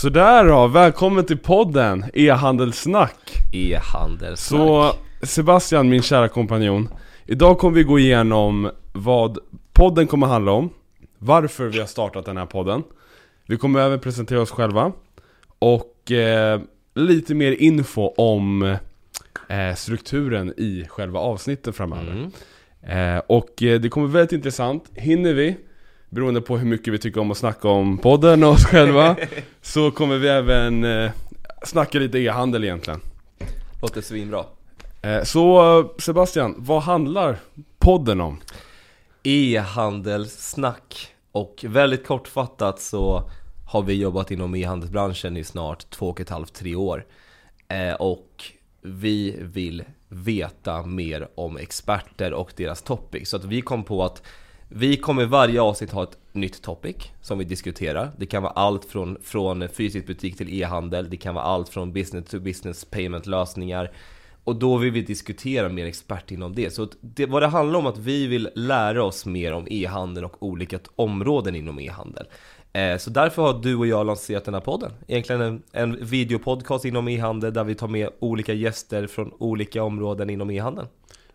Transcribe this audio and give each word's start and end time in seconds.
Sådär 0.00 0.44
då, 0.44 0.66
välkommen 0.66 1.24
till 1.24 1.38
podden 1.38 2.04
E-handelssnack 2.14 3.16
E-handelssnack. 3.52 4.60
Så 4.60 4.92
Sebastian, 5.22 5.88
min 5.88 6.02
kära 6.02 6.28
kompanjon 6.28 6.88
Idag 7.26 7.58
kommer 7.58 7.76
vi 7.76 7.82
gå 7.82 7.98
igenom 7.98 8.70
vad 8.92 9.38
podden 9.72 10.06
kommer 10.06 10.26
handla 10.26 10.52
om 10.52 10.70
Varför 11.18 11.66
vi 11.66 11.78
har 11.78 11.86
startat 11.86 12.24
den 12.24 12.36
här 12.36 12.46
podden 12.46 12.82
Vi 13.46 13.56
kommer 13.56 13.80
även 13.80 14.00
presentera 14.00 14.40
oss 14.40 14.50
själva 14.50 14.92
Och 15.58 16.10
eh, 16.12 16.60
lite 16.94 17.34
mer 17.34 17.52
info 17.52 18.14
om 18.16 18.76
eh, 19.48 19.74
strukturen 19.76 20.54
i 20.56 20.86
själva 20.88 21.18
avsnitten 21.20 21.72
framöver 21.72 22.12
Mm. 22.12 23.16
Eh, 23.16 23.22
och 23.26 23.62
eh, 23.62 23.80
det 23.80 23.88
kommer 23.88 24.06
bli 24.06 24.12
väldigt 24.14 24.32
intressant. 24.32 24.90
Hinner 24.94 25.34
vi, 25.34 25.56
beroende 26.10 26.40
på 26.40 26.58
hur 26.58 26.66
mycket 26.66 26.94
vi 26.94 26.98
tycker 26.98 27.20
om 27.20 27.30
att 27.30 27.38
snacka 27.38 27.68
om 27.68 27.98
podden 27.98 28.44
och 28.44 28.50
oss 28.50 28.64
själva, 28.64 29.16
så 29.62 29.90
kommer 29.90 30.18
vi 30.18 30.28
även 30.28 30.84
eh, 30.84 31.10
snacka 31.62 31.98
lite 31.98 32.18
e-handel 32.18 32.64
egentligen. 32.64 33.00
Låter 33.82 34.00
svinbra. 34.00 34.44
Eh, 35.02 35.22
så 35.22 35.94
Sebastian, 35.98 36.54
vad 36.58 36.82
handlar 36.82 37.38
podden 37.78 38.20
om? 38.20 38.40
E-handelssnack. 39.22 41.14
Och 41.32 41.64
väldigt 41.68 42.06
kortfattat 42.06 42.80
så 42.80 43.30
har 43.68 43.82
vi 43.82 43.94
jobbat 43.94 44.30
inom 44.30 44.54
e-handelsbranschen 44.54 45.36
i 45.36 45.44
snart 45.44 45.90
två 45.90 46.08
och 46.08 46.20
ett 46.20 46.30
halvt, 46.30 46.54
tre 46.54 46.74
år. 46.74 47.06
Eh, 47.68 47.94
och 47.94 48.44
vi 48.82 49.36
vill 49.40 49.84
veta 50.08 50.82
mer 50.82 51.28
om 51.34 51.56
experter 51.56 52.32
och 52.32 52.52
deras 52.56 52.82
topic. 52.82 53.28
Så 53.28 53.36
att 53.36 53.44
vi 53.44 53.62
kom 53.62 53.84
på 53.84 54.04
att 54.04 54.22
vi 54.72 54.96
kommer 54.96 55.24
varje 55.24 55.60
avsnitt 55.60 55.90
ha 55.90 56.02
ett 56.02 56.18
nytt 56.32 56.62
topic 56.62 56.96
som 57.20 57.38
vi 57.38 57.44
diskuterar. 57.44 58.10
Det 58.16 58.26
kan 58.26 58.42
vara 58.42 58.52
allt 58.52 58.84
från, 58.84 59.18
från 59.22 59.68
fysisk 59.68 60.06
butik 60.06 60.36
till 60.36 60.62
e-handel. 60.62 61.10
Det 61.10 61.16
kan 61.16 61.34
vara 61.34 61.44
allt 61.44 61.68
från 61.68 61.92
business 61.92 62.24
to 62.30 62.40
business 62.40 62.84
payment 62.84 63.26
lösningar. 63.26 63.90
Och 64.44 64.56
då 64.56 64.76
vill 64.76 64.92
vi 64.92 65.00
diskutera 65.00 65.68
mer 65.68 65.86
expert 65.86 66.30
inom 66.30 66.54
det. 66.54 66.70
Så 66.70 66.88
det, 67.00 67.26
vad 67.26 67.42
det 67.42 67.46
handlar 67.46 67.78
om 67.78 67.86
att 67.86 67.98
vi 67.98 68.26
vill 68.26 68.48
lära 68.54 69.04
oss 69.04 69.26
mer 69.26 69.52
om 69.52 69.66
e-handel 69.70 70.24
och 70.24 70.42
olika 70.42 70.78
områden 70.96 71.56
inom 71.56 71.78
e-handel. 71.78 72.26
Eh, 72.72 72.96
så 72.96 73.10
därför 73.10 73.42
har 73.42 73.62
du 73.62 73.76
och 73.76 73.86
jag 73.86 74.06
lanserat 74.06 74.44
den 74.44 74.54
här 74.54 74.60
podden. 74.60 74.92
Egentligen 75.08 75.40
en, 75.40 75.62
en 75.72 76.04
videopodcast 76.04 76.84
inom 76.84 77.08
e-handel 77.08 77.52
där 77.52 77.64
vi 77.64 77.74
tar 77.74 77.88
med 77.88 78.08
olika 78.18 78.52
gäster 78.52 79.06
från 79.06 79.32
olika 79.38 79.82
områden 79.82 80.30
inom 80.30 80.50
e-handeln. 80.50 80.88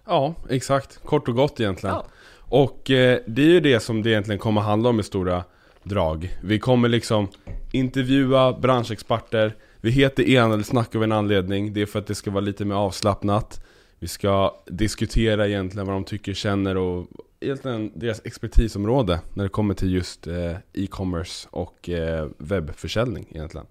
Ja, 0.05 0.33
exakt. 0.49 1.03
Kort 1.03 1.27
och 1.27 1.35
gott 1.35 1.59
egentligen. 1.59 1.95
Ja. 1.95 2.05
Och 2.49 2.91
eh, 2.91 3.19
det 3.27 3.41
är 3.41 3.49
ju 3.49 3.59
det 3.59 3.79
som 3.79 4.03
det 4.03 4.09
egentligen 4.09 4.39
kommer 4.39 4.61
handla 4.61 4.89
om 4.89 4.99
i 4.99 5.03
stora 5.03 5.43
drag. 5.83 6.37
Vi 6.43 6.59
kommer 6.59 6.89
liksom 6.89 7.27
intervjua 7.71 8.53
branschexperter. 8.53 9.55
Vi 9.81 9.91
heter 9.91 10.29
e-handelssnack 10.29 10.95
av 10.95 11.03
en 11.03 11.11
anledning. 11.11 11.73
Det 11.73 11.81
är 11.81 11.85
för 11.85 11.99
att 11.99 12.07
det 12.07 12.15
ska 12.15 12.31
vara 12.31 12.41
lite 12.41 12.65
mer 12.65 12.75
avslappnat. 12.75 13.65
Vi 13.99 14.07
ska 14.07 14.55
diskutera 14.67 15.47
egentligen 15.47 15.87
vad 15.87 15.95
de 15.95 16.03
tycker, 16.03 16.33
känner 16.33 16.77
och 16.77 17.07
egentligen 17.39 17.91
deras 17.95 18.21
expertisområde 18.25 19.19
när 19.33 19.43
det 19.43 19.49
kommer 19.49 19.73
till 19.73 19.93
just 19.93 20.27
eh, 20.27 20.55
e-commerce 20.73 21.47
och 21.51 21.89
eh, 21.89 22.27
webbförsäljning 22.37 23.27
egentligen. 23.31 23.67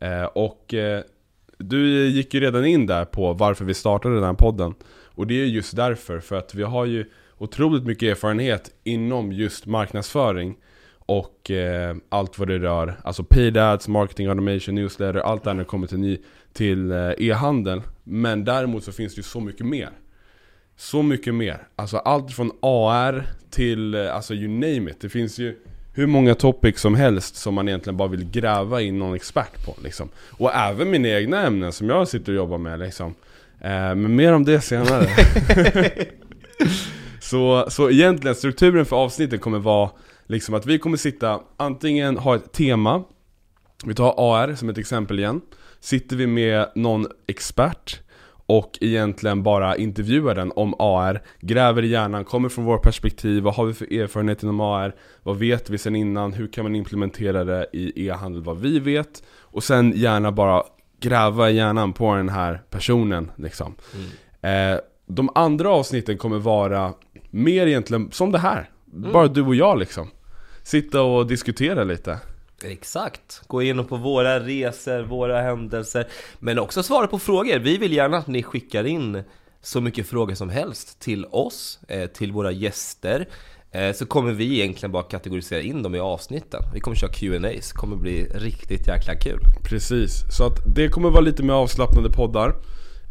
Eh, 0.00 0.24
och 0.24 0.74
eh, 0.74 1.02
du 1.58 2.08
gick 2.08 2.34
ju 2.34 2.40
redan 2.40 2.64
in 2.64 2.86
där 2.86 3.04
på 3.04 3.32
varför 3.32 3.64
vi 3.64 3.74
startade 3.74 4.14
den 4.14 4.24
här 4.24 4.34
podden. 4.34 4.74
Och 4.88 5.26
det 5.26 5.34
är 5.34 5.44
just 5.44 5.76
därför, 5.76 6.20
för 6.20 6.36
att 6.36 6.54
vi 6.54 6.62
har 6.62 6.84
ju 6.84 7.10
otroligt 7.38 7.84
mycket 7.84 8.10
erfarenhet 8.10 8.70
inom 8.84 9.32
just 9.32 9.66
marknadsföring 9.66 10.56
och 11.06 11.50
eh, 11.50 11.96
allt 12.08 12.38
vad 12.38 12.48
det 12.48 12.58
rör, 12.58 13.00
alltså 13.04 13.24
paid 13.24 13.56
ads, 13.56 13.88
marketing 13.88 14.26
automation, 14.26 14.74
newsletter, 14.74 15.20
allt 15.20 15.44
det 15.44 15.50
här 15.50 15.54
när 15.54 15.62
det 15.62 15.68
kommer 15.68 15.86
till, 15.86 15.98
ny, 15.98 16.18
till 16.52 16.90
eh, 16.90 17.10
e-handel. 17.18 17.82
Men 18.04 18.44
däremot 18.44 18.84
så 18.84 18.92
finns 18.92 19.14
det 19.14 19.18
ju 19.18 19.22
så 19.22 19.40
mycket 19.40 19.66
mer. 19.66 19.90
Så 20.76 21.02
mycket 21.02 21.34
mer. 21.34 21.68
Alltså 21.76 21.96
allt 21.96 22.32
från 22.32 22.50
AR 22.60 23.26
till, 23.50 23.94
eh, 23.94 24.14
alltså 24.14 24.34
you 24.34 24.48
name 24.48 24.90
it. 24.90 25.00
Det 25.00 25.08
finns 25.08 25.38
ju 25.38 25.56
hur 25.92 26.06
många 26.06 26.34
topics 26.34 26.80
som 26.80 26.94
helst 26.94 27.36
som 27.36 27.54
man 27.54 27.68
egentligen 27.68 27.96
bara 27.96 28.08
vill 28.08 28.30
gräva 28.30 28.80
in 28.80 28.98
någon 28.98 29.14
expert 29.14 29.66
på 29.66 29.74
liksom. 29.82 30.08
Och 30.30 30.54
även 30.54 30.90
mina 30.90 31.08
egna 31.08 31.46
ämnen 31.46 31.72
som 31.72 31.88
jag 31.88 32.08
sitter 32.08 32.32
och 32.32 32.36
jobbar 32.36 32.58
med 32.58 32.78
liksom. 32.78 33.14
Eh, 33.60 33.70
men 33.70 34.16
mer 34.16 34.32
om 34.32 34.44
det 34.44 34.60
senare. 34.60 35.06
så, 37.30 37.64
så 37.68 37.90
egentligen 37.90 38.34
strukturen 38.34 38.86
för 38.86 38.96
avsnitten 38.96 39.38
kommer 39.38 39.58
vara 39.58 39.90
liksom 40.26 40.54
att 40.54 40.66
vi 40.66 40.78
kommer 40.78 40.96
sitta, 40.96 41.40
antingen 41.56 42.16
ha 42.16 42.36
ett 42.36 42.52
tema, 42.52 43.04
vi 43.84 43.94
tar 43.94 44.14
AR 44.18 44.54
som 44.54 44.68
ett 44.68 44.78
exempel 44.78 45.18
igen. 45.18 45.40
Sitter 45.80 46.16
vi 46.16 46.26
med 46.26 46.68
någon 46.74 47.06
expert 47.26 48.00
och 48.46 48.78
egentligen 48.80 49.42
bara 49.42 49.76
intervjuar 49.76 50.34
den 50.34 50.52
om 50.56 50.74
AR, 50.78 51.22
gräver 51.40 51.82
i 51.82 51.88
hjärnan, 51.88 52.24
kommer 52.24 52.48
från 52.48 52.64
vårt 52.64 52.82
perspektiv, 52.82 53.42
vad 53.42 53.54
har 53.54 53.66
vi 53.66 53.74
för 53.74 53.92
erfarenhet 53.92 54.42
inom 54.42 54.60
AR, 54.60 54.94
vad 55.22 55.36
vet 55.36 55.70
vi 55.70 55.78
sen 55.78 55.96
innan, 55.96 56.32
hur 56.32 56.46
kan 56.46 56.64
man 56.64 56.76
implementera 56.76 57.44
det 57.44 57.66
i 57.72 58.06
e-handel, 58.08 58.42
vad 58.42 58.60
vi 58.60 58.78
vet 58.78 59.22
och 59.40 59.64
sen 59.64 59.92
gärna 59.96 60.32
bara 60.32 60.62
gräva 61.00 61.50
i 61.50 61.56
hjärnan 61.56 61.92
på 61.92 62.14
den 62.14 62.28
här 62.28 62.62
personen 62.70 63.30
liksom. 63.36 63.74
Eh, 64.42 64.80
de 65.06 65.30
andra 65.34 65.70
avsnitten 65.70 66.18
kommer 66.18 66.38
vara 66.38 66.94
mer 67.36 67.66
egentligen 67.66 68.10
som 68.12 68.32
det 68.32 68.38
här, 68.38 68.70
bara 68.86 69.28
du 69.28 69.42
och 69.42 69.54
jag 69.54 69.78
liksom. 69.78 70.10
Sitta 70.62 71.02
och 71.02 71.26
diskutera 71.26 71.84
lite. 71.84 72.18
Exakt, 72.64 73.42
gå 73.46 73.62
igenom 73.62 73.86
på 73.86 73.96
våra 73.96 74.40
resor, 74.40 75.02
våra 75.02 75.40
händelser. 75.42 76.06
Men 76.38 76.58
också 76.58 76.82
svara 76.82 77.06
på 77.06 77.18
frågor, 77.18 77.58
vi 77.58 77.76
vill 77.78 77.92
gärna 77.92 78.16
att 78.16 78.26
ni 78.26 78.42
skickar 78.42 78.84
in 78.84 79.22
så 79.62 79.80
mycket 79.80 80.06
frågor 80.06 80.34
som 80.34 80.48
helst 80.50 81.00
till 81.00 81.24
oss, 81.24 81.80
eh, 81.88 82.06
till 82.06 82.32
våra 82.32 82.50
gäster. 82.52 83.28
Eh, 83.70 83.92
Så 83.92 84.06
kommer 84.06 84.32
vi 84.32 84.60
egentligen 84.60 84.92
bara 84.92 85.02
kategorisera 85.02 85.60
in 85.60 85.82
dem 85.82 85.94
i 85.94 85.98
avsnitten. 85.98 86.62
Vi 86.74 86.80
kommer 86.80 86.96
köra 86.96 87.10
Q&As, 87.12 87.72
kommer 87.72 87.96
bli 87.96 88.24
riktigt 88.24 88.88
jäkla 88.88 89.14
kul. 89.14 89.40
Precis, 89.64 90.12
så 90.36 90.46
att 90.46 90.74
det 90.76 90.88
kommer 90.88 91.10
vara 91.10 91.20
lite 91.20 91.42
mer 91.42 91.54
avslappnade 91.54 92.10
poddar 92.10 92.54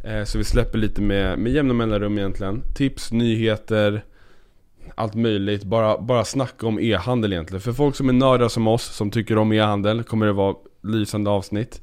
eh, 0.06 0.24
Så 0.24 0.38
vi 0.38 0.44
släpper 0.44 0.78
lite 0.78 1.02
med, 1.02 1.40
med 1.40 1.52
jämna 1.52 1.74
mellanrum 1.74 2.18
egentligen. 2.18 2.62
Tips, 2.76 3.12
nyheter, 3.12 4.04
allt 4.96 5.16
möjligt. 5.16 5.64
Bara, 5.64 6.02
bara 6.02 6.26
snacka 6.26 6.68
om 6.68 6.80
e-handel 6.80 7.34
egentligen. 7.34 7.62
För 7.62 7.74
folk 7.74 7.96
som 7.96 8.10
är 8.10 8.14
nördar 8.14 8.48
som 8.48 8.68
oss, 8.68 8.84
som 8.84 9.12
tycker 9.12 9.38
om 9.38 9.52
e-handel 9.52 10.04
Kommer 10.04 10.26
det 10.26 10.34
vara 10.34 10.56
lysande 10.84 11.30
avsnitt. 11.30 11.82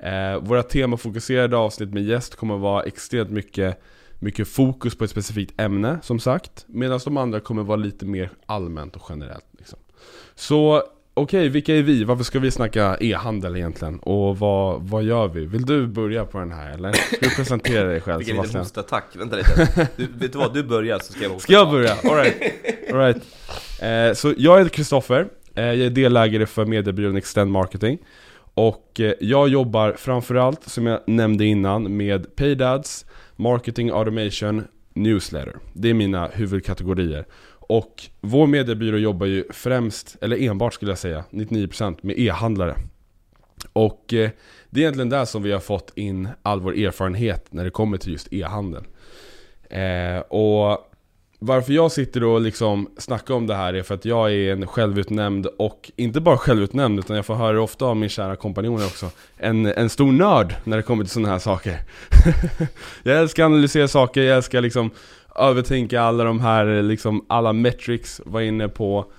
Eh, 0.00 0.38
Våra 0.40 0.62
temafokuserade 0.62 1.56
avsnitt 1.56 1.94
med 1.94 2.04
gäst 2.04 2.36
kommer 2.36 2.56
vara 2.56 2.82
extremt 2.82 3.30
mycket 3.30 3.80
mycket 4.18 4.48
fokus 4.48 4.98
på 4.98 5.04
ett 5.04 5.10
specifikt 5.10 5.60
ämne 5.60 5.98
som 6.02 6.18
sagt. 6.20 6.64
Medan 6.68 7.00
de 7.04 7.16
andra 7.16 7.40
kommer 7.40 7.62
vara 7.62 7.76
lite 7.76 8.06
mer 8.06 8.30
allmänt 8.46 8.96
och 8.96 9.02
generellt 9.08 9.46
liksom. 9.58 9.78
Så 10.34 10.82
okej, 11.14 11.48
vilka 11.48 11.76
är 11.76 11.82
vi? 11.82 12.04
Varför 12.04 12.24
ska 12.24 12.38
vi 12.38 12.50
snacka 12.50 12.96
e-handel 13.00 13.56
egentligen? 13.56 13.98
Och 13.98 14.38
vad, 14.38 14.82
vad 14.82 15.02
gör 15.02 15.28
vi? 15.28 15.46
Vill 15.46 15.66
du 15.66 15.86
börja 15.86 16.24
på 16.24 16.38
den 16.38 16.52
här 16.52 16.74
eller? 16.74 16.92
Ska 16.92 17.16
du 17.20 17.34
presentera 17.34 17.88
dig 17.88 18.00
själv 18.00 18.18
Vilken 18.18 18.42
liten 18.42 18.60
hostattack, 18.60 19.04
vänta 19.14 19.36
lite 19.36 19.88
du, 19.96 20.06
Vet 20.06 20.32
du 20.32 20.38
vad, 20.38 20.54
du 20.54 20.62
börjar 20.62 20.98
så 20.98 21.12
ska 21.12 21.22
jag 21.22 21.30
hosta 21.30 21.42
Ska 21.42 21.52
jag 21.52 21.70
börja? 21.70 21.92
Alright, 22.04 22.34
All 22.92 22.98
right. 22.98 23.16
Eh, 23.82 24.14
Så 24.14 24.34
jag 24.36 24.58
heter 24.58 24.70
Kristoffer 24.70 25.26
eh, 25.54 25.64
Jag 25.64 25.78
är 25.78 25.90
delägare 25.90 26.46
för 26.46 26.64
mediebyrån 26.64 27.16
Extend 27.16 27.50
Marketing 27.50 27.98
Och 28.54 29.00
eh, 29.00 29.12
jag 29.20 29.48
jobbar 29.48 29.92
framförallt, 29.98 30.64
som 30.64 30.86
jag 30.86 31.00
nämnde 31.06 31.44
innan, 31.44 31.96
med 31.96 32.36
paid 32.36 32.62
ads, 32.62 33.06
marketing 33.36 33.90
automation, 33.90 34.64
newsletter 34.94 35.56
Det 35.72 35.90
är 35.90 35.94
mina 35.94 36.26
huvudkategorier 36.26 37.24
och 37.68 38.02
vår 38.20 38.46
mediebyrå 38.46 38.98
jobbar 38.98 39.26
ju 39.26 39.44
främst, 39.50 40.16
eller 40.20 40.42
enbart 40.42 40.74
skulle 40.74 40.90
jag 40.90 40.98
säga, 40.98 41.24
99% 41.30 41.98
med 42.02 42.18
e-handlare 42.18 42.76
och 43.72 44.14
eh, 44.14 44.30
det 44.70 44.80
är 44.80 44.82
egentligen 44.82 45.08
där 45.08 45.24
som 45.24 45.42
vi 45.42 45.52
har 45.52 45.60
fått 45.60 45.92
in 45.94 46.28
all 46.42 46.60
vår 46.60 46.78
erfarenhet 46.78 47.46
när 47.50 47.64
det 47.64 47.70
kommer 47.70 47.98
till 47.98 48.12
just 48.12 48.32
e-handel. 48.32 48.84
Eh, 49.70 50.18
och 50.18 50.90
varför 51.38 51.72
jag 51.72 51.92
sitter 51.92 52.24
och 52.24 52.40
liksom 52.40 52.90
snackar 52.98 53.34
om 53.34 53.46
det 53.46 53.54
här 53.54 53.74
är 53.74 53.82
för 53.82 53.94
att 53.94 54.04
jag 54.04 54.32
är 54.32 54.52
en 54.52 54.66
självutnämnd 54.66 55.46
och 55.46 55.90
inte 55.96 56.20
bara 56.20 56.38
självutnämnd 56.38 56.98
utan 56.98 57.16
jag 57.16 57.26
får 57.26 57.34
höra 57.34 57.62
ofta 57.62 57.84
av 57.84 57.96
min 57.96 58.08
kära 58.08 58.36
kompanjoner 58.36 58.86
också 58.86 59.10
en, 59.36 59.66
en 59.66 59.90
stor 59.90 60.12
nörd 60.12 60.54
när 60.64 60.76
det 60.76 60.82
kommer 60.82 61.04
till 61.04 61.12
sådana 61.12 61.28
här 61.28 61.38
saker. 61.38 61.80
jag 63.02 63.18
älskar 63.18 63.44
att 63.44 63.50
analysera 63.50 63.88
saker, 63.88 64.22
jag 64.22 64.36
älskar 64.36 64.60
liksom 64.60 64.90
övertänka 65.38 66.00
alla 66.00 66.24
de 66.24 66.40
här, 66.40 66.82
liksom 66.82 67.24
alla 67.28 67.52
metrics, 67.52 68.20
var 68.24 68.40
inne 68.40 68.68
på 68.68 69.12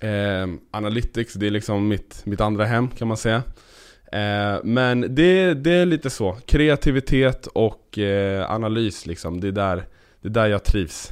eh, 0.00 0.46
Analytics, 0.70 1.34
det 1.34 1.46
är 1.46 1.50
liksom 1.50 1.88
mitt, 1.88 2.22
mitt 2.26 2.40
andra 2.40 2.64
hem 2.64 2.88
kan 2.88 3.08
man 3.08 3.16
säga. 3.16 3.42
Eh, 4.12 4.60
men 4.64 5.14
det, 5.14 5.54
det 5.54 5.72
är 5.72 5.86
lite 5.86 6.10
så, 6.10 6.36
kreativitet 6.46 7.46
och 7.46 7.98
eh, 7.98 8.50
analys 8.50 9.06
liksom, 9.06 9.40
det 9.40 9.48
är, 9.48 9.52
där, 9.52 9.86
det 10.20 10.28
är 10.28 10.32
där 10.32 10.46
jag 10.46 10.64
trivs. 10.64 11.08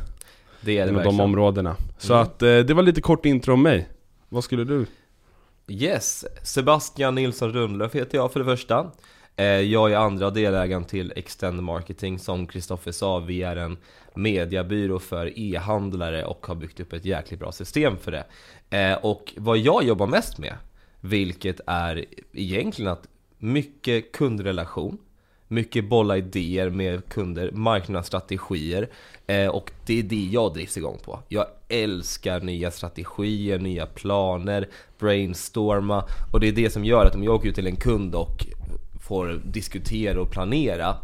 Det 0.60 0.78
är 0.78 0.84
det 0.84 0.90
Inom 0.90 1.02
de 1.04 1.20
områdena. 1.20 1.76
Så 1.98 2.12
Mm. 2.12 2.22
att 2.22 2.42
eh, 2.42 2.58
det 2.58 2.74
var 2.74 2.82
lite 2.82 3.00
kort 3.00 3.26
intro 3.26 3.52
om 3.54 3.62
mig. 3.62 3.88
Vad 4.28 4.44
skulle 4.44 4.64
du? 4.64 4.86
Yes, 5.68 6.24
Sebastian 6.42 7.14
Nilsson 7.14 7.52
Rundlöf 7.52 7.94
heter 7.94 8.18
jag 8.18 8.32
för 8.32 8.40
det 8.40 8.46
första. 8.46 8.90
Eh, 9.40 9.60
jag 9.60 9.92
är 9.92 9.96
andra 9.96 10.30
delägaren 10.30 10.84
till 10.84 11.12
Extend 11.16 11.62
Marketing 11.62 12.18
som 12.18 12.46
Kristoffer 12.46 12.92
sa, 12.92 13.18
vi 13.18 13.42
är 13.42 13.56
en 13.56 13.76
mediabyrå 14.14 14.98
för 14.98 15.38
e-handlare 15.38 16.24
och 16.24 16.46
har 16.46 16.54
byggt 16.54 16.80
upp 16.80 16.92
ett 16.92 17.04
jäkligt 17.04 17.40
bra 17.40 17.52
system 17.52 17.96
för 17.96 18.12
det. 18.12 18.24
Eh, 18.78 18.98
och 19.04 19.32
vad 19.36 19.58
jag 19.58 19.84
jobbar 19.84 20.06
mest 20.06 20.38
med, 20.38 20.54
vilket 21.00 21.60
är 21.66 22.04
egentligen 22.32 22.92
att 22.92 23.08
mycket 23.38 24.12
kundrelation, 24.12 24.98
mycket 25.48 25.88
bolla 25.88 26.16
idéer 26.16 26.70
med 26.70 27.08
kunder, 27.08 27.50
marknadsstrategier 27.52 28.88
eh, 29.26 29.48
och 29.48 29.70
det 29.86 29.98
är 29.98 30.02
det 30.02 30.28
jag 30.32 30.54
drivs 30.54 30.76
igång 30.76 30.98
på. 31.04 31.20
Jag 31.28 31.46
älskar 31.68 32.40
nya 32.40 32.70
strategier, 32.70 33.58
nya 33.58 33.86
planer, 33.86 34.68
brainstorma 34.98 36.04
och 36.32 36.40
det 36.40 36.48
är 36.48 36.52
det 36.52 36.70
som 36.70 36.84
gör 36.84 37.06
att 37.06 37.14
om 37.14 37.24
jag 37.24 37.34
åker 37.34 37.48
ut 37.48 37.54
till 37.54 37.66
en 37.66 37.76
kund 37.76 38.14
och 38.14 38.46
får 39.10 39.40
diskutera 39.44 40.20
och 40.20 40.30
planera 40.30 40.96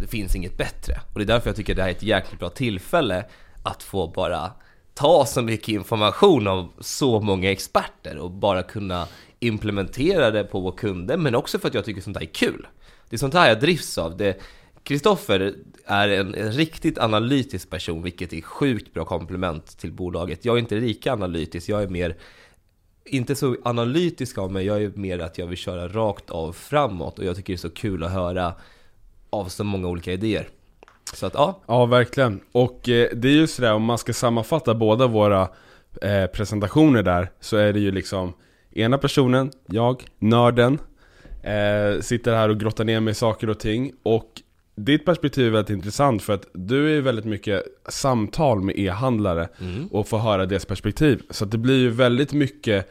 det 0.00 0.06
finns 0.06 0.36
inget 0.36 0.56
bättre. 0.56 1.00
Och 1.12 1.18
det 1.18 1.24
är 1.24 1.26
därför 1.26 1.48
jag 1.48 1.56
tycker 1.56 1.74
det 1.74 1.82
här 1.82 1.88
är 1.88 1.94
ett 1.94 2.02
jäkligt 2.02 2.40
bra 2.40 2.48
tillfälle 2.48 3.24
att 3.62 3.82
få 3.82 4.06
bara 4.06 4.50
ta 4.94 5.26
så 5.26 5.42
mycket 5.42 5.68
information 5.68 6.46
av 6.46 6.72
så 6.80 7.20
många 7.20 7.50
experter 7.50 8.18
och 8.18 8.30
bara 8.30 8.62
kunna 8.62 9.06
implementera 9.40 10.30
det 10.30 10.44
på 10.44 10.60
våra 10.60 10.76
kunder, 10.76 11.16
men 11.16 11.34
också 11.34 11.58
för 11.58 11.68
att 11.68 11.74
jag 11.74 11.84
tycker 11.84 12.00
sånt 12.00 12.16
här 12.16 12.24
är 12.24 12.32
kul. 12.32 12.66
Det 13.08 13.16
är 13.16 13.18
sånt 13.18 13.34
här 13.34 13.48
jag 13.48 13.60
drivs 13.60 13.98
av. 13.98 14.32
Kristoffer 14.82 15.54
är 15.86 16.08
en, 16.08 16.34
en, 16.34 16.52
riktigt 16.52 16.98
analytisk 16.98 17.70
person, 17.70 18.02
vilket 18.02 18.32
är 18.32 18.40
sjukt 18.40 18.94
bra 18.94 19.04
komplement 19.04 19.78
till 19.78 19.92
bolaget. 19.92 20.44
Jag 20.44 20.54
är 20.54 20.58
inte 20.58 20.74
lika 20.74 21.12
analytisk, 21.12 21.68
jag 21.68 21.82
är 21.82 21.88
mer 21.88 22.16
inte 23.08 23.34
så 23.34 23.56
analytisk 23.64 24.38
av 24.38 24.52
mig, 24.52 24.66
jag 24.66 24.82
är 24.82 24.92
mer 24.94 25.18
att 25.18 25.38
jag 25.38 25.46
vill 25.46 25.58
köra 25.58 25.88
rakt 25.88 26.30
av 26.30 26.52
framåt 26.52 27.18
och 27.18 27.24
jag 27.24 27.36
tycker 27.36 27.52
det 27.52 27.56
är 27.56 27.58
så 27.58 27.70
kul 27.70 28.04
att 28.04 28.10
höra 28.10 28.54
av 29.30 29.44
så 29.44 29.64
många 29.64 29.88
olika 29.88 30.12
idéer. 30.12 30.48
Så 31.14 31.26
att 31.26 31.34
ja. 31.34 31.60
Ja, 31.66 31.86
verkligen. 31.86 32.40
Och 32.52 32.88
eh, 32.88 33.08
det 33.12 33.28
är 33.28 33.32
ju 33.32 33.46
sådär, 33.46 33.74
om 33.74 33.82
man 33.82 33.98
ska 33.98 34.12
sammanfatta 34.12 34.74
båda 34.74 35.06
våra 35.06 35.48
eh, 36.02 36.26
presentationer 36.26 37.02
där, 37.02 37.30
så 37.40 37.56
är 37.56 37.72
det 37.72 37.80
ju 37.80 37.90
liksom 37.90 38.32
ena 38.70 38.98
personen, 38.98 39.50
jag, 39.66 40.04
nörden, 40.18 40.78
eh, 41.42 42.00
sitter 42.00 42.34
här 42.34 42.48
och 42.48 42.60
grottar 42.60 42.84
ner 42.84 43.00
mig 43.00 43.10
i 43.10 43.14
saker 43.14 43.50
och 43.50 43.58
ting. 43.58 43.92
Och 44.02 44.42
ditt 44.78 45.04
perspektiv 45.04 45.46
är 45.46 45.50
väldigt 45.50 45.70
intressant 45.70 46.22
för 46.22 46.32
att 46.32 46.46
du 46.52 46.96
är 46.96 47.00
väldigt 47.00 47.24
mycket 47.24 47.62
samtal 47.88 48.62
med 48.62 48.78
e-handlare 48.78 49.48
mm. 49.60 49.86
och 49.86 50.08
får 50.08 50.18
höra 50.18 50.46
deras 50.46 50.64
perspektiv. 50.64 51.22
Så 51.30 51.44
det 51.44 51.58
blir 51.58 51.78
ju 51.78 51.90
väldigt 51.90 52.32
mycket 52.32 52.88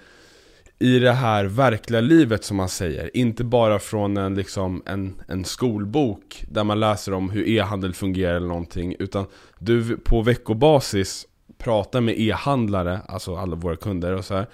i 0.80 1.00
det 1.00 1.12
här 1.12 1.46
verkliga 1.46 2.02
livet 2.02 2.44
som 2.44 2.58
man 2.58 2.70
säger. 2.70 3.18
Inte 3.18 3.44
bara 3.44 3.80
från 3.80 4.18
en, 4.18 4.36
liksom, 4.36 4.84
en, 4.86 5.22
en 5.28 5.46
skolbok 5.46 6.46
där 6.52 6.64
man 6.64 6.80
läser 6.80 7.14
om 7.14 7.30
hur 7.30 7.48
e-handel 7.48 7.94
fungerar 7.94 8.36
eller 8.36 8.48
någonting. 8.48 8.96
Utan 9.00 9.26
du 9.60 9.98
på 9.98 10.22
veckobasis 10.22 11.28
pratar 11.58 12.02
med 12.02 12.20
e-handlare, 12.20 13.00
alltså 13.08 13.36
alla 13.36 13.56
våra 13.56 13.76
kunder 13.76 14.14
och 14.14 14.26
så 14.26 14.36
här, 14.36 14.48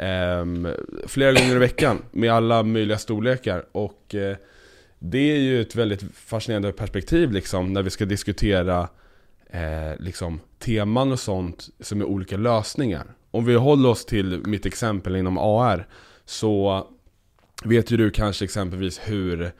mm. 0.00 0.66
eh, 0.66 0.72
flera 1.06 1.32
gånger 1.32 1.56
i 1.56 1.58
veckan 1.58 2.02
med 2.10 2.32
alla 2.32 2.62
möjliga 2.62 2.98
storlekar. 2.98 3.64
Och 3.72 4.14
eh, 4.14 4.36
det 4.98 5.18
är 5.18 5.38
ju 5.38 5.60
ett 5.60 5.74
väldigt 5.74 6.02
fascinerande 6.14 6.72
perspektiv 6.72 7.32
liksom 7.32 7.72
när 7.72 7.82
vi 7.82 7.90
ska 7.90 8.04
diskutera 8.04 8.88
eh, 9.50 9.98
liksom, 9.98 10.40
teman 10.58 11.12
och 11.12 11.20
sånt 11.20 11.68
som 11.80 12.00
är 12.00 12.04
olika 12.04 12.36
lösningar. 12.36 13.06
Om 13.30 13.44
vi 13.44 13.54
håller 13.54 13.88
oss 13.88 14.04
till 14.04 14.42
mitt 14.46 14.66
exempel 14.66 15.16
inom 15.16 15.38
AR 15.38 15.88
så 16.24 16.86
vet 17.64 17.90
ju 17.90 17.96
du 17.96 18.10
kanske 18.10 18.44
exempelvis 18.44 19.00
hur 19.04 19.52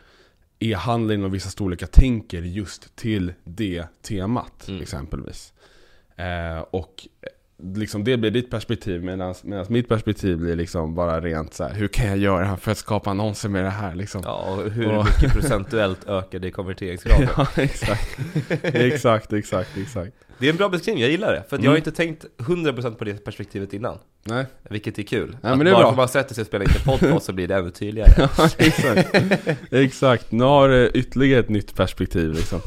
e-handlaren 0.58 1.24
och 1.24 1.34
vissa 1.34 1.50
storlekar 1.50 1.86
tänker 1.86 2.42
just 2.42 2.96
till 2.96 3.32
det 3.44 3.86
temat 4.02 4.68
mm. 4.68 4.82
exempelvis. 4.82 5.52
Eh, 6.16 6.60
och 6.60 7.08
liksom 7.62 8.04
det 8.04 8.16
blir 8.16 8.30
ditt 8.30 8.50
perspektiv 8.50 9.04
medan 9.04 9.34
mitt 9.68 9.88
perspektiv 9.88 10.38
blir 10.38 10.56
liksom 10.56 10.94
bara 10.94 11.20
rent 11.20 11.54
så 11.54 11.64
här, 11.64 11.74
hur 11.74 11.88
kan 11.88 12.06
jag 12.06 12.18
göra 12.18 12.56
för 12.56 12.72
att 12.72 12.78
skapa 12.78 13.10
annonser 13.10 13.48
med 13.48 13.64
det 13.64 13.70
här 13.70 13.94
liksom? 13.94 14.22
Ja, 14.24 14.34
och 14.34 14.70
hur 14.70 14.96
och... 14.96 15.04
mycket 15.04 15.32
procentuellt 15.32 16.08
ökar 16.08 16.38
det 16.38 16.50
konverteringsgraden? 16.50 17.28
ja, 17.36 17.46
exakt. 17.56 18.18
exakt, 18.62 19.32
exakt, 19.32 19.76
exakt. 19.76 20.12
Det 20.38 20.46
är 20.46 20.50
en 20.50 20.56
bra 20.56 20.68
beskrivning, 20.68 21.02
jag 21.02 21.10
gillar 21.10 21.32
det. 21.32 21.44
För 21.48 21.56
mm. 21.56 21.64
jag 21.64 21.70
har 21.70 21.76
inte 21.76 21.92
tänkt 21.92 22.24
100% 22.38 22.94
på 22.94 23.04
det 23.04 23.24
perspektivet 23.24 23.72
innan. 23.72 23.98
Nej. 24.24 24.46
Vilket 24.70 24.98
är 24.98 25.02
kul. 25.02 25.36
Ja, 25.42 25.48
men 25.48 25.58
det 25.58 25.70
är 25.70 25.72
bara 25.72 25.82
bra. 25.82 25.90
för 25.90 25.96
man 25.96 26.08
sätter 26.08 26.34
sig 26.34 26.42
och 26.42 26.48
spelar 26.48 26.64
in 26.64 26.70
en 26.76 26.98
podcast 26.98 27.26
så 27.26 27.32
blir 27.32 27.48
det 27.48 27.56
ännu 27.56 27.70
tydligare. 27.70 28.10
ja, 28.38 28.48
exakt. 28.58 29.16
exakt. 29.70 30.32
Nu 30.32 30.44
har 30.44 30.68
du 30.68 30.90
ytterligare 30.94 31.40
ett 31.40 31.48
nytt 31.48 31.76
perspektiv 31.76 32.32
liksom. 32.32 32.60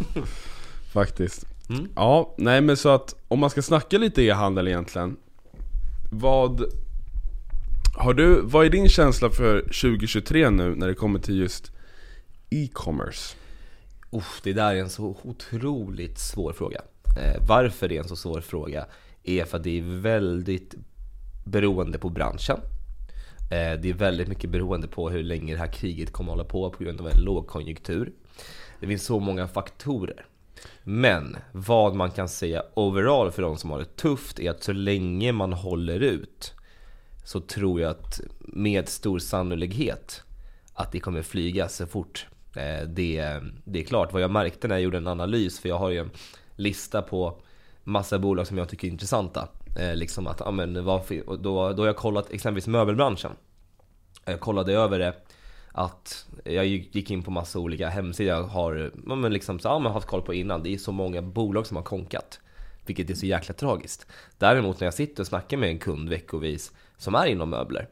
Faktiskt. 0.94 1.51
Mm. 1.72 1.90
Ja, 1.96 2.34
nej 2.38 2.62
men 2.62 2.78
så 2.78 2.90
att 2.90 3.16
om 3.28 3.40
man 3.40 3.50
ska 3.50 3.62
snacka 3.62 3.98
lite 3.98 4.22
e-handel 4.24 4.68
egentligen. 4.68 5.18
Vad 6.12 6.64
har 7.98 8.14
du, 8.14 8.42
vad 8.42 8.66
är 8.66 8.70
din 8.70 8.90
känsla 8.90 9.30
för 9.30 9.62
2023 9.62 10.50
nu 10.50 10.76
när 10.76 10.88
det 10.88 10.94
kommer 10.94 11.20
till 11.20 11.40
just 11.40 11.72
e-commerce? 12.50 13.36
Uff, 14.12 14.42
det 14.44 14.54
där 14.54 14.76
är 14.76 14.80
en 14.80 14.90
så 14.90 15.18
otroligt 15.24 16.20
svår 16.20 16.54
fråga. 16.54 16.82
Eh, 17.18 17.48
varför 17.48 17.88
det 17.88 17.98
är 17.98 18.02
en 18.02 18.08
så 18.08 18.16
svår 18.16 18.42
fråga 18.42 18.86
är 19.24 19.46
för 19.46 19.58
att 19.58 19.64
det 19.64 19.80
är 19.80 20.02
väldigt 20.02 20.76
beroende 21.46 21.98
på 21.98 22.10
branschen. 22.10 22.60
Eh, 23.52 23.82
det 23.82 23.90
är 23.90 23.94
väldigt 23.94 24.28
mycket 24.28 24.50
beroende 24.50 24.88
på 24.88 25.10
hur 25.10 25.24
länge 25.24 25.54
det 25.54 25.60
här 25.60 25.72
kriget 25.74 26.12
kommer 26.12 26.32
att 26.32 26.38
hålla 26.38 26.50
på 26.50 26.70
på 26.70 26.84
grund 26.84 27.02
av 27.02 27.08
en 27.08 27.22
lågkonjunktur. 27.22 28.14
Det 28.80 28.88
finns 28.88 29.06
så 29.06 29.20
många 29.20 29.48
faktorer. 29.48 30.26
Men 30.84 31.38
vad 31.52 31.96
man 31.96 32.12
kan 32.12 32.30
säga 32.30 32.64
overall 32.74 33.32
för 33.32 33.42
de 33.42 33.58
som 33.58 33.70
har 33.70 33.80
det 33.80 33.96
tufft 33.96 34.40
är 34.40 34.52
att 34.52 34.64
så 34.64 34.74
länge 34.74 35.32
man 35.32 35.54
håller 35.54 36.00
ut 36.00 36.54
så 37.24 37.40
tror 37.40 37.82
jag 37.82 37.92
att 37.92 38.22
med 38.40 38.90
stor 38.90 39.20
sannolikhet 39.20 40.24
att 40.74 40.92
det 40.92 41.00
kommer 41.00 41.22
flyga 41.22 41.70
så 41.70 41.86
fort 41.86 42.28
eh, 42.56 42.88
det, 42.88 43.40
det 43.64 43.80
är 43.80 43.84
klart. 43.84 44.14
Vad 44.14 44.22
jag 44.22 44.32
märkte 44.32 44.68
när 44.68 44.76
jag 44.76 44.82
gjorde 44.82 44.98
en 44.98 45.08
analys, 45.08 45.60
för 45.60 45.70
jag 45.70 45.78
har 45.78 45.90
ju 45.90 45.98
en 45.98 46.12
lista 46.56 47.02
på 47.02 47.42
massa 47.84 48.20
bolag 48.20 48.48
som 48.48 48.58
jag 48.58 48.70
tycker 48.70 48.88
är 48.88 48.92
intressanta. 48.92 49.48
Eh, 49.80 49.96
liksom 49.96 50.28
att, 50.28 50.42
amen, 50.42 50.86
varför, 50.86 51.24
då, 51.38 51.74
då 51.74 51.82
har 51.82 51.88
jag 51.88 51.96
kollat 51.96 52.32
exempelvis 52.32 52.68
möbelbranschen. 52.68 53.32
Jag 54.26 54.40
kollade 54.40 54.74
över 54.74 55.00
det 55.00 55.14
att 55.72 56.26
jag 56.44 56.66
gick 56.66 57.12
in 57.12 57.24
på 57.24 57.32
massa 57.32 57.60
olika 57.60 57.90
hemsidor 57.90 58.34
jag 58.34 58.44
har 58.44 58.92
men 58.94 59.34
liksom, 59.34 59.60
så, 59.60 59.68
ja, 59.68 59.80
men 59.80 59.92
haft 59.92 60.08
koll 60.08 60.22
på 60.22 60.34
innan. 60.34 60.64
Det 60.64 60.74
är 60.74 60.78
så 60.78 60.92
många 60.92 61.22
bolag 61.22 61.68
som 61.68 61.78
har 61.78 61.84
konkat. 61.84 62.40
Vilket 62.86 63.10
är 63.10 63.14
så 63.16 63.26
jäkla 63.26 63.54
tragiskt. 63.54 64.08
Däremot 64.38 64.80
när 64.80 64.88
jag 64.88 64.94
sitter 64.94 65.24
och 65.24 65.28
snackar 65.28 65.58
med 65.58 65.70
en 65.70 65.80
kund 65.80 66.10
veckovis 66.10 66.72
som 66.98 67.16
är 67.16 67.26
inom 67.26 67.50
möbler 67.50 67.88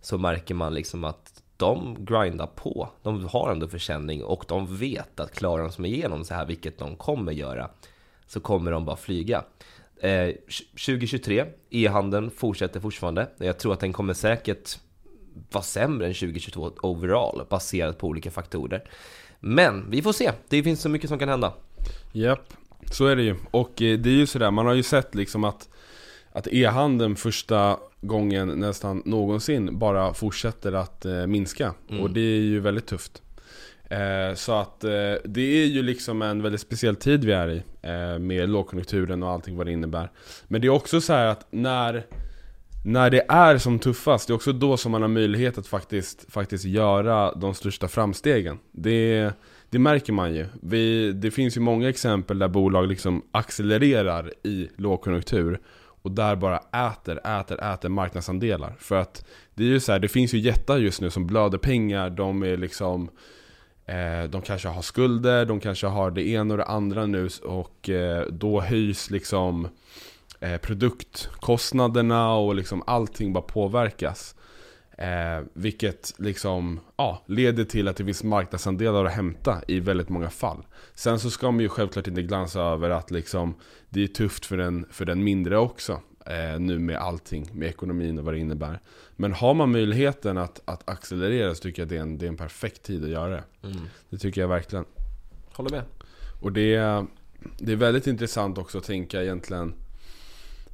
så 0.00 0.18
märker 0.18 0.54
man 0.54 0.74
liksom 0.74 1.04
att 1.04 1.42
de 1.56 2.04
grindar 2.04 2.46
på. 2.46 2.88
De 3.02 3.24
har 3.24 3.52
ändå 3.52 3.68
försäljning 3.68 4.24
och 4.24 4.44
de 4.48 4.76
vet 4.76 5.20
att 5.20 5.34
klarar 5.34 5.62
de 5.62 5.72
sig 5.72 5.86
igenom 5.86 6.24
så 6.24 6.34
här, 6.34 6.46
vilket 6.46 6.78
de 6.78 6.96
kommer 6.96 7.32
göra, 7.32 7.70
så 8.26 8.40
kommer 8.40 8.70
de 8.70 8.84
bara 8.84 8.96
flyga. 8.96 9.44
Eh, 10.00 10.28
2023, 10.86 11.44
e-handeln 11.70 12.30
fortsätter 12.30 12.80
fortfarande. 12.80 13.28
Jag 13.38 13.58
tror 13.58 13.72
att 13.72 13.80
den 13.80 13.92
kommer 13.92 14.14
säkert 14.14 14.78
vara 15.50 15.64
sämre 15.64 16.06
än 16.06 16.14
2022 16.14 16.72
overall, 16.82 17.46
baserat 17.50 17.98
på 17.98 18.06
olika 18.06 18.30
faktorer. 18.30 18.84
Men 19.40 19.90
vi 19.90 20.02
får 20.02 20.12
se, 20.12 20.32
det 20.48 20.62
finns 20.62 20.80
så 20.80 20.88
mycket 20.88 21.08
som 21.08 21.18
kan 21.18 21.28
hända. 21.28 21.52
Japp, 22.12 22.52
så 22.92 23.06
är 23.06 23.16
det 23.16 23.22
ju. 23.22 23.36
Och 23.50 23.82
eh, 23.82 23.98
det 23.98 24.10
är 24.10 24.14
ju 24.14 24.26
sådär, 24.26 24.50
man 24.50 24.66
har 24.66 24.74
ju 24.74 24.82
sett 24.82 25.14
liksom 25.14 25.44
att 25.44 25.68
att 26.32 26.46
e-handeln 26.46 27.16
första 27.16 27.76
gången 28.00 28.48
nästan 28.48 29.02
någonsin 29.04 29.78
bara 29.78 30.14
fortsätter 30.14 30.72
att 30.72 31.04
eh, 31.04 31.26
minska. 31.26 31.74
Mm. 31.90 32.02
Och 32.02 32.10
det 32.10 32.20
är 32.20 32.40
ju 32.40 32.60
väldigt 32.60 32.86
tufft. 32.86 33.22
Eh, 33.90 34.34
så 34.34 34.52
att 34.52 34.84
eh, 34.84 34.90
det 35.24 35.62
är 35.62 35.66
ju 35.66 35.82
liksom 35.82 36.22
en 36.22 36.42
väldigt 36.42 36.60
speciell 36.60 36.96
tid 36.96 37.24
vi 37.24 37.32
är 37.32 37.50
i. 37.50 37.62
Eh, 37.82 38.18
med 38.18 38.48
lågkonjunkturen 38.48 39.22
och 39.22 39.30
allting 39.30 39.56
vad 39.56 39.66
det 39.66 39.72
innebär. 39.72 40.10
Men 40.44 40.60
det 40.60 40.66
är 40.66 40.70
också 40.70 41.00
så 41.00 41.12
att 41.12 41.46
när 41.50 42.06
när 42.86 43.10
det 43.10 43.24
är 43.28 43.58
som 43.58 43.78
tuffast, 43.78 44.28
det 44.28 44.32
är 44.32 44.34
också 44.34 44.52
då 44.52 44.76
som 44.76 44.92
man 44.92 45.02
har 45.02 45.08
möjlighet 45.08 45.58
att 45.58 45.66
faktiskt, 45.66 46.32
faktiskt 46.32 46.64
göra 46.64 47.34
de 47.34 47.54
största 47.54 47.88
framstegen. 47.88 48.58
Det, 48.72 49.30
det 49.70 49.78
märker 49.78 50.12
man 50.12 50.34
ju. 50.34 50.46
Vi, 50.62 51.12
det 51.12 51.30
finns 51.30 51.56
ju 51.56 51.60
många 51.60 51.88
exempel 51.88 52.38
där 52.38 52.48
bolag 52.48 52.88
liksom 52.88 53.22
accelererar 53.32 54.32
i 54.42 54.68
lågkonjunktur 54.76 55.60
och 56.02 56.10
där 56.10 56.36
bara 56.36 56.58
äter, 56.58 57.40
äter, 57.40 57.72
äter 57.72 57.88
marknadsandelar. 57.88 58.76
För 58.78 58.96
att 58.96 59.24
det 59.54 59.64
är 59.64 59.68
ju 59.68 59.80
så 59.80 59.92
här, 59.92 59.98
det 59.98 60.08
finns 60.08 60.34
ju 60.34 60.38
jättar 60.38 60.78
just 60.78 61.00
nu 61.00 61.10
som 61.10 61.26
blöder 61.26 61.58
pengar, 61.58 62.10
de 62.10 62.42
är 62.42 62.56
liksom 62.56 63.10
eh, 63.86 64.30
de 64.30 64.42
kanske 64.42 64.68
har 64.68 64.82
skulder, 64.82 65.44
de 65.44 65.60
kanske 65.60 65.86
har 65.86 66.10
det 66.10 66.28
ena 66.28 66.54
och 66.54 66.58
det 66.58 66.64
andra 66.64 67.06
nu 67.06 67.28
och 67.42 67.90
eh, 67.90 68.26
då 68.26 68.60
höjs 68.60 69.10
liksom 69.10 69.68
eh, 70.40 70.56
produktkostnaderna 70.56 72.34
och 72.34 72.54
liksom 72.54 72.82
allting 72.86 73.32
bara 73.32 73.42
påverkas. 73.42 74.34
Eh, 74.98 75.44
vilket 75.52 76.14
liksom, 76.18 76.80
ja, 76.96 77.22
leder 77.26 77.64
till 77.64 77.88
att 77.88 77.96
det 77.96 78.04
finns 78.04 78.24
marknadsandelar 78.24 79.04
att 79.04 79.12
hämta 79.12 79.62
i 79.68 79.80
väldigt 79.80 80.08
många 80.08 80.30
fall. 80.30 80.66
Sen 80.94 81.20
så 81.20 81.30
ska 81.30 81.50
man 81.50 81.60
ju 81.60 81.68
självklart 81.68 82.06
inte 82.06 82.22
glansa 82.22 82.60
över 82.60 82.90
att 82.90 83.10
liksom, 83.10 83.54
det 83.88 84.02
är 84.02 84.06
tufft 84.06 84.46
för 84.46 84.56
den, 84.56 84.86
för 84.90 85.04
den 85.04 85.24
mindre 85.24 85.58
också. 85.58 86.00
Eh, 86.26 86.60
nu 86.60 86.78
med 86.78 86.96
allting, 86.96 87.50
med 87.52 87.68
ekonomin 87.68 88.18
och 88.18 88.24
vad 88.24 88.34
det 88.34 88.38
innebär. 88.38 88.80
Men 89.16 89.32
har 89.32 89.54
man 89.54 89.72
möjligheten 89.72 90.38
att, 90.38 90.60
att 90.64 90.88
accelerera 90.88 91.54
så 91.54 91.62
tycker 91.62 91.82
jag 91.82 91.88
det 91.88 91.96
är 91.96 92.00
en, 92.00 92.18
det 92.18 92.26
är 92.26 92.28
en 92.28 92.36
perfekt 92.36 92.82
tid 92.82 93.04
att 93.04 93.10
göra 93.10 93.30
det. 93.30 93.44
Mm. 93.62 93.78
Det 94.10 94.18
tycker 94.18 94.40
jag 94.40 94.48
verkligen. 94.48 94.84
Håller 95.52 95.70
med. 95.70 95.82
Och 96.40 96.52
det 96.52 97.04
det 97.58 97.72
är 97.72 97.76
väldigt 97.76 98.06
intressant 98.06 98.58
också 98.58 98.78
att 98.78 98.84
tänka 98.84 99.22
egentligen 99.22 99.74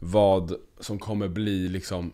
vad 0.00 0.54
som 0.80 0.98
kommer 0.98 1.28
bli 1.28 1.68
liksom 1.68 2.12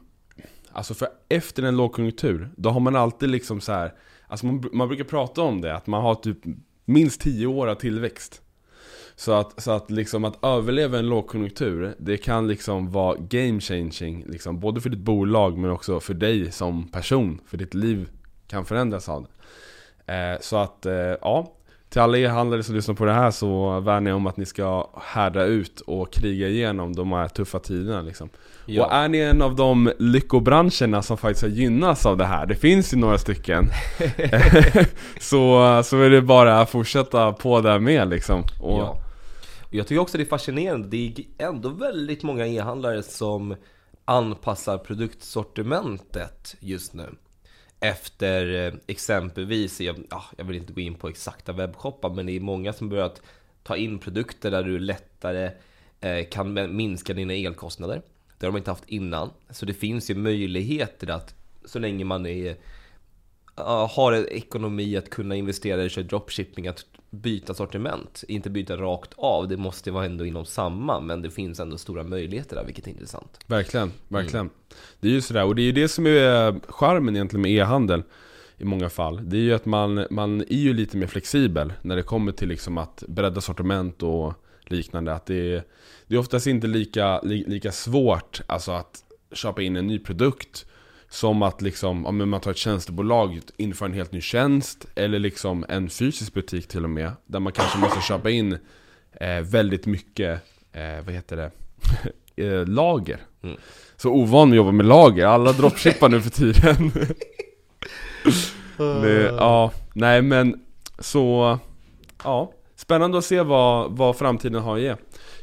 Alltså 0.72 0.94
för 0.94 1.08
efter 1.28 1.62
en 1.62 1.76
lågkonjunktur, 1.76 2.50
då 2.56 2.70
har 2.70 2.80
man 2.80 2.96
alltid 2.96 3.28
liksom 3.28 3.60
så 3.60 3.72
här 3.72 3.94
Alltså 4.26 4.46
man, 4.46 4.64
man 4.72 4.88
brukar 4.88 5.04
prata 5.04 5.42
om 5.42 5.60
det, 5.60 5.76
att 5.76 5.86
man 5.86 6.02
har 6.02 6.14
typ 6.14 6.38
minst 6.84 7.20
10 7.20 7.46
år 7.46 7.66
av 7.66 7.74
tillväxt. 7.74 8.42
Så 9.16 9.32
att, 9.32 9.62
så 9.62 9.70
att 9.70 9.90
liksom 9.90 10.24
att 10.24 10.44
överleva 10.44 10.98
en 10.98 11.08
lågkonjunktur, 11.08 11.94
det 11.98 12.16
kan 12.16 12.48
liksom 12.48 12.90
vara 12.90 13.16
game 13.16 13.60
changing 13.60 14.24
liksom, 14.26 14.60
Både 14.60 14.80
för 14.80 14.90
ditt 14.90 15.00
bolag 15.00 15.58
men 15.58 15.70
också 15.70 16.00
för 16.00 16.14
dig 16.14 16.52
som 16.52 16.88
person, 16.88 17.40
för 17.46 17.56
ditt 17.56 17.74
liv 17.74 18.08
kan 18.46 18.64
förändras 18.64 19.08
av 19.08 19.26
det. 20.06 20.14
Eh, 20.14 20.40
Så 20.40 20.56
att, 20.56 20.86
eh, 20.86 20.92
ja 20.94 21.52
till 21.88 22.00
alla 22.00 22.18
e-handlare 22.18 22.62
som 22.62 22.74
lyssnar 22.74 22.94
på 22.94 23.04
det 23.04 23.12
här 23.12 23.30
så 23.30 23.80
värnar 23.80 24.10
jag 24.10 24.16
om 24.16 24.26
att 24.26 24.36
ni 24.36 24.46
ska 24.46 24.90
härda 25.02 25.44
ut 25.44 25.80
och 25.80 26.12
kriga 26.12 26.48
igenom 26.48 26.96
de 26.96 27.12
här 27.12 27.28
tuffa 27.28 27.58
tiderna 27.58 28.02
liksom. 28.02 28.28
Ja. 28.66 28.84
Och 28.86 28.92
är 28.92 29.08
ni 29.08 29.18
en 29.18 29.42
av 29.42 29.56
de 29.56 29.92
lyckobranscherna 29.98 31.02
som 31.02 31.16
faktiskt 31.16 31.42
har 31.42 31.48
gynnats 31.48 32.06
av 32.06 32.16
det 32.16 32.24
här, 32.24 32.46
det 32.46 32.54
finns 32.54 32.92
ju 32.92 32.96
några 32.96 33.18
stycken 33.18 33.64
Så, 35.20 35.82
så 35.84 36.00
är 36.00 36.10
det 36.10 36.22
bara 36.22 36.60
att 36.60 36.70
fortsätta 36.70 37.32
på 37.32 37.60
där 37.60 37.78
med 37.78 38.08
liksom 38.08 38.42
och, 38.60 38.78
Ja. 38.78 38.96
Och 39.62 39.74
jag 39.74 39.86
tycker 39.86 40.00
också 40.00 40.18
det 40.18 40.24
är 40.24 40.28
fascinerande, 40.28 40.88
det 40.88 41.14
är 41.38 41.46
ändå 41.48 41.68
väldigt 41.68 42.22
många 42.22 42.46
e-handlare 42.46 43.02
som 43.02 43.56
anpassar 44.04 44.78
produktsortimentet 44.78 46.56
just 46.60 46.94
nu. 46.94 47.06
Efter 47.80 48.66
eh, 48.66 48.74
exempelvis, 48.86 49.80
jag, 49.80 49.96
jag 50.36 50.44
vill 50.44 50.56
inte 50.56 50.72
gå 50.72 50.80
in 50.80 50.94
på 50.94 51.08
exakta 51.08 51.52
webbshoppar, 51.52 52.10
men 52.10 52.26
det 52.26 52.32
är 52.32 52.40
många 52.40 52.72
som 52.72 52.88
börjat 52.88 53.22
ta 53.62 53.76
in 53.76 53.98
produkter 53.98 54.50
där 54.50 54.62
du 54.62 54.78
lättare 54.78 55.50
eh, 56.00 56.28
kan 56.30 56.76
minska 56.76 57.14
dina 57.14 57.34
elkostnader. 57.34 58.02
Det 58.38 58.46
har 58.46 58.52
de 58.52 58.58
inte 58.58 58.70
haft 58.70 58.88
innan. 58.88 59.30
Så 59.50 59.66
det 59.66 59.74
finns 59.74 60.10
ju 60.10 60.14
möjligheter 60.14 61.10
att, 61.10 61.34
så 61.64 61.78
länge 61.78 62.04
man 62.04 62.26
är, 62.26 62.56
har 63.88 64.12
en 64.12 64.28
ekonomi 64.28 64.96
att 64.96 65.10
kunna 65.10 65.36
investera 65.36 65.84
i 65.84 65.88
dropshipping, 65.88 66.68
att 66.68 66.84
byta 67.22 67.54
sortiment. 67.54 68.24
Inte 68.28 68.50
byta 68.50 68.76
rakt 68.76 69.10
av, 69.16 69.48
det 69.48 69.56
måste 69.56 69.90
vara 69.90 70.04
ändå 70.04 70.26
inom 70.26 70.44
samma, 70.44 71.00
men 71.00 71.22
det 71.22 71.30
finns 71.30 71.60
ändå 71.60 71.78
stora 71.78 72.02
möjligheter 72.02 72.56
där, 72.56 72.64
vilket 72.64 72.86
är 72.86 72.90
intressant. 72.90 73.38
Verkligen, 73.46 73.92
verkligen 74.08 74.50
Det 75.00 75.08
är 75.08 75.12
ju 75.12 75.20
sådär, 75.20 75.44
och 75.44 75.54
det 75.54 75.62
är 75.62 75.66
ju 75.66 75.72
det 75.72 75.88
som 75.88 76.06
är 76.06 76.60
charmen 76.72 77.16
egentligen 77.16 77.42
med 77.42 77.50
e-handel 77.50 78.02
i 78.58 78.64
många 78.64 78.88
fall. 78.88 79.20
Det 79.28 79.36
är 79.36 79.40
ju 79.40 79.54
att 79.54 79.66
man, 79.66 80.06
man 80.10 80.40
är 80.40 80.56
ju 80.56 80.74
lite 80.74 80.96
mer 80.96 81.06
flexibel 81.06 81.72
när 81.82 81.96
det 81.96 82.02
kommer 82.02 82.32
till 82.32 82.48
liksom 82.48 82.78
att 82.78 83.04
bredda 83.08 83.40
sortiment 83.40 84.02
och 84.02 84.34
liknande. 84.64 85.12
Att 85.12 85.26
det, 85.26 85.54
är, 85.54 85.64
det 86.06 86.14
är 86.14 86.18
oftast 86.18 86.46
inte 86.46 86.66
lika, 86.66 87.20
li, 87.20 87.44
lika 87.46 87.72
svårt 87.72 88.40
alltså 88.46 88.72
att 88.72 89.02
köpa 89.32 89.62
in 89.62 89.76
en 89.76 89.86
ny 89.86 89.98
produkt 89.98 90.66
som 91.08 91.42
att 91.42 91.62
liksom, 91.62 92.06
om 92.06 92.30
man 92.30 92.40
tar 92.40 92.50
ett 92.50 92.56
tjänstebolag, 92.56 93.40
inför 93.56 93.86
en 93.86 93.92
helt 93.92 94.12
ny 94.12 94.20
tjänst 94.20 94.86
Eller 94.94 95.18
liksom 95.18 95.64
en 95.68 95.90
fysisk 95.90 96.34
butik 96.34 96.68
till 96.68 96.84
och 96.84 96.90
med 96.90 97.12
Där 97.26 97.40
man 97.40 97.52
kanske 97.52 97.78
måste 97.78 98.00
köpa 98.00 98.30
in 98.30 98.58
eh, 99.20 99.40
väldigt 99.40 99.86
mycket, 99.86 100.40
eh, 100.72 101.04
vad 101.04 101.14
heter 101.14 101.36
det, 101.36 101.50
eh, 102.44 102.66
lager. 102.66 103.18
Mm. 103.42 103.56
Så 103.96 104.10
ovan 104.10 104.50
att 104.50 104.56
jobba 104.56 104.72
med 104.72 104.86
lager, 104.86 105.26
alla 105.26 105.52
dropshippar 105.52 106.08
nu 106.08 106.20
för 106.20 106.30
tiden. 106.30 106.92
Det, 108.76 109.22
Ja, 109.22 109.72
nej 109.92 110.22
men 110.22 110.60
så, 110.98 111.58
ja. 112.24 112.52
Spännande 112.76 113.18
att 113.18 113.24
se 113.24 113.42
vad, 113.42 113.96
vad 113.96 114.16
framtiden 114.16 114.62
har 114.62 114.76
att 114.76 114.82
ge. 114.82 114.94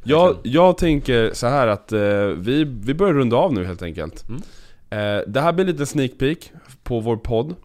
Jag, 0.04 0.38
jag 0.44 0.78
tänker 0.78 1.34
så 1.34 1.48
här 1.48 1.68
att 1.68 1.92
eh, 1.92 2.26
vi, 2.26 2.64
vi 2.64 2.94
börjar 2.94 3.14
runda 3.14 3.38
av 3.38 3.54
nu 3.54 3.66
helt 3.66 3.82
enkelt. 3.82 4.30
Mm. 4.30 4.42
Eh, 4.94 5.22
Det 5.28 5.42
här 5.42 5.54
blir 5.54 5.66
lite 5.66 5.86
sneak 5.86 6.12
peek 6.18 6.52
på 6.84 7.00
vår 7.00 7.18
podd. 7.18 7.56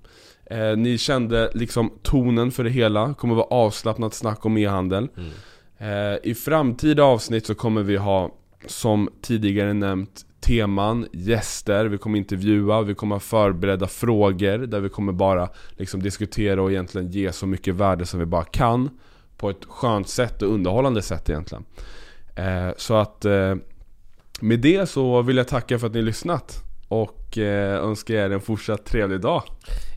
Eh, 0.51 0.77
Ni 0.77 0.99
kände 0.99 1.51
liksom 1.55 1.93
tonen 2.03 2.51
för 2.51 2.65
det 2.65 2.71
hela, 2.71 3.15
kommer 3.15 3.35
vara 3.35 3.47
avslappnat 3.47 4.15
snack 4.15 4.47
om 4.47 4.57
e-handel. 4.57 5.09
Mm. 5.17 5.31
Eh, 5.79 6.19
I 6.23 6.35
framtida 6.35 7.03
avsnitt 7.03 7.47
så 7.47 7.55
kommer 7.55 7.83
vi 7.83 7.97
ha, 7.97 8.35
som 8.67 9.09
tidigare 9.23 9.73
nämnt, 9.73 10.25
teman, 10.41 11.07
gäster, 11.13 11.85
vi 11.87 11.99
kommer 11.99 12.19
intervjua, 12.19 12.83
vi 12.83 12.95
kommer 12.95 13.15
ha 13.15 13.21
förberedda 13.21 13.87
frågor 13.87 14.59
där 14.59 14.81
vi 14.81 14.89
kommer 14.89 15.13
bara 15.13 15.49
liksom 15.71 16.03
diskutera 16.03 16.63
och 16.63 16.71
egentligen 16.71 17.11
ge 17.11 17.33
så 17.33 17.47
mycket 17.47 17.75
värde 17.75 18.07
som 18.07 18.21
vi 18.21 18.27
bara 18.27 18.45
kan 18.45 18.91
På 19.37 19.51
ett 19.51 19.65
skönt 19.69 20.09
sätt 20.09 20.43
och 20.43 20.55
underhållande 20.55 21.03
sätt 21.03 21.31
egentligen. 21.31 21.65
Så 22.77 22.95
att 22.95 23.25
med 24.41 24.61
det 24.61 24.89
så 24.89 25.23
vill 25.23 25.37
jag 25.37 25.49
tacka 25.49 25.79
för 25.79 25.87
att 25.87 25.95
ni 25.95 26.03
lyssnat 26.03 26.63
och 26.89 27.39
eh, 27.39 27.75
önskar 27.85 28.15
er 28.15 28.31
en 28.31 28.41
fortsatt 28.41 28.85
trevlig 28.85 29.21
dag. 29.21 29.43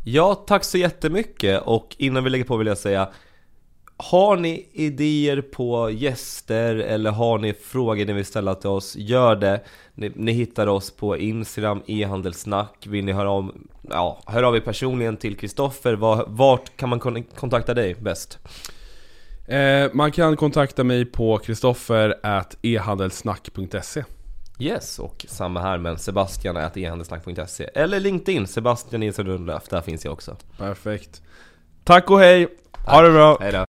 Ja, 0.06 0.36
tack 0.36 0.64
så 0.64 0.78
jättemycket. 0.78 1.62
Och 1.66 1.96
innan 1.98 2.24
vi 2.24 2.30
lägger 2.30 2.46
på 2.46 2.58
vill 2.58 2.68
jag 2.68 2.78
säga 2.78 3.10
Har 3.98 4.38
ni 4.38 4.70
idéer 4.74 5.42
på 5.42 5.90
gäster 5.92 6.76
eller 6.76 7.12
har 7.12 7.38
ni 7.38 7.54
frågor 7.54 8.06
ni 8.06 8.14
vill 8.14 8.26
ställa 8.26 8.56
till 8.56 8.70
oss, 8.70 8.96
gör 8.96 9.36
det. 9.36 9.62
Ni, 9.96 10.12
ni 10.16 10.32
hittar 10.32 10.68
oss 10.68 10.92
på 10.92 11.18
Instagram, 11.18 11.82
e-handelssnack 11.88 12.86
Vill 12.88 13.06
ni 13.06 13.12
höra 13.12 13.32
av, 13.32 13.52
ja, 13.90 14.22
hör 14.26 14.44
av 14.44 14.56
er 14.56 14.60
personligen 14.60 15.18
till 15.18 15.38
Kristoffer 15.38 15.94
Var, 15.94 16.26
Vart 16.28 16.78
kan 16.78 16.90
man 16.90 17.00
kon- 17.00 17.24
kontakta 17.24 17.74
dig 17.74 17.96
bäst? 17.96 18.40
eh, 19.48 19.90
Man 19.94 20.12
kan 20.12 20.38
kontakta 20.38 20.84
mig 20.84 21.06
på 21.06 21.38
kristoffer 21.38 22.16
e-handelsnack.se 22.62 24.04
Yes, 24.62 25.00
och 25.00 25.26
samma 25.30 25.62
här 25.62 25.78
men 25.78 25.98
Sebastian 25.98 26.58
at 26.58 26.78
e-handelssnack.se 26.78 27.70
Eller 27.76 28.00
LinkedIn, 28.00 28.48
Sebastian 28.48 29.00
Nilsson 29.00 29.26
Rundlöf, 29.26 29.70
där 29.70 29.82
finns 29.82 30.06
jag 30.06 30.14
också 30.14 30.38
Perfekt 30.58 31.22
Tack 31.84 32.12
och 32.12 32.20
hej! 32.20 32.48
Ha 32.88 33.02
det 33.02 33.12
bra! 33.12 33.38
Hej 33.42 33.52
då! 33.52 33.66